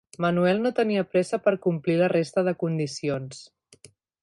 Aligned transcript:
Manuel 0.23 0.61
no 0.63 0.71
tenia 0.79 1.03
pressa 1.09 1.39
per 1.49 1.53
complir 1.67 1.99
la 2.01 2.09
resta 2.15 2.45
de 2.49 2.57
condicions. 2.65 3.45